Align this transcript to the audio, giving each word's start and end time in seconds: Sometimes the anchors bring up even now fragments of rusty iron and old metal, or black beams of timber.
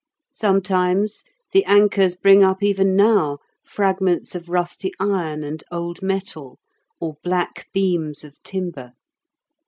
Sometimes 0.33 1.23
the 1.51 1.63
anchors 1.65 2.15
bring 2.15 2.43
up 2.43 2.63
even 2.63 2.95
now 2.95 3.37
fragments 3.63 4.33
of 4.33 4.49
rusty 4.49 4.91
iron 4.99 5.43
and 5.43 5.63
old 5.71 6.01
metal, 6.01 6.57
or 6.99 7.17
black 7.23 7.67
beams 7.71 8.23
of 8.23 8.41
timber. 8.41 8.93